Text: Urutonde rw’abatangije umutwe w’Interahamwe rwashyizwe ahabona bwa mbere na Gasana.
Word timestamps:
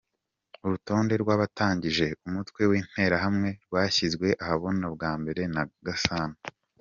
Urutonde 0.65 1.13
rw’abatangije 1.21 2.05
umutwe 2.27 2.61
w’Interahamwe 2.69 3.49
rwashyizwe 3.65 4.27
ahabona 4.43 4.85
bwa 4.95 5.11
mbere 5.19 5.41
na 5.55 5.63
Gasana. 5.87 6.37